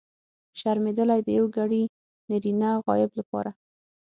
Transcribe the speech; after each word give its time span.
شرمېدلی! 0.59 1.19
د 1.23 1.29
یوګړي 1.39 1.83
نرينه 2.29 2.69
غایب 2.85 3.11
لپاره. 3.19 3.51